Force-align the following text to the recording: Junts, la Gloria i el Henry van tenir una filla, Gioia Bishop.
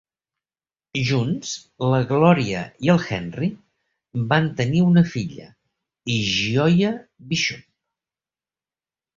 Junts, 1.09 1.49
la 1.91 1.99
Gloria 2.11 2.63
i 2.87 2.91
el 2.95 3.03
Henry 3.09 3.51
van 4.33 4.49
tenir 4.63 4.83
una 4.89 5.05
filla, 5.13 5.47
Gioia 6.33 6.93
Bishop. 7.35 7.65